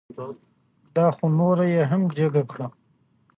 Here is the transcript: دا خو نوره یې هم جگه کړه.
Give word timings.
دا 0.95 1.05
خو 1.15 1.25
نوره 1.39 1.65
یې 1.73 1.81
هم 1.91 2.01
جگه 2.17 2.43
کړه. 2.51 2.67